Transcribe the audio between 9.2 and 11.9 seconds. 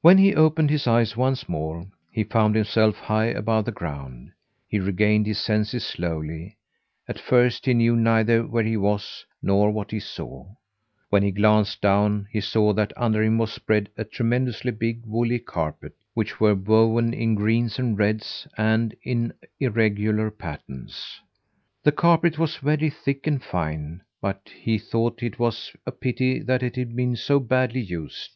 nor what he saw. When he glanced